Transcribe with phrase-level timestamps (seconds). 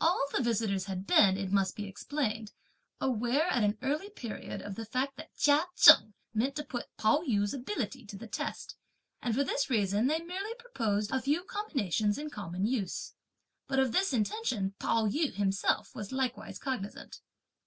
[0.00, 2.52] All the visitors had been, it must be explained,
[2.98, 7.18] aware at an early period of the fact that Chia Cheng meant to put Pao
[7.28, 8.74] yü's ability to the test,
[9.20, 13.12] and for this reason they merely proposed a few combinations in common use.
[13.68, 17.20] But of this intention, Pao yü himself was likewise cognizant.